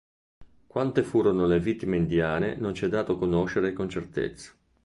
[0.65, 4.51] Quante furono le vittime indiane non ci è dato conoscere con certezza.